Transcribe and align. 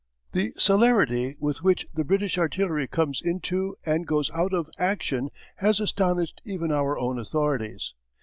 The 0.31 0.53
celerity 0.57 1.35
with 1.39 1.61
which 1.61 1.85
the 1.93 2.03
British 2.03 2.39
artillery 2.39 2.87
comes 2.87 3.21
into, 3.23 3.75
and 3.85 4.07
goes 4.07 4.31
out 4.31 4.51
of, 4.51 4.67
action 4.79 5.29
has 5.57 5.79
astonished 5.79 6.41
even 6.43 6.71
our 6.71 6.97
own 6.97 7.19
authorities. 7.19 7.93